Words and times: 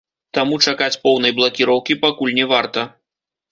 Таму 0.37 0.55
чакаць 0.71 0.99
поўнай 1.03 1.35
блакіроўкі 1.41 1.99
пакуль 2.07 2.37
не 2.41 2.51
варта. 2.57 2.89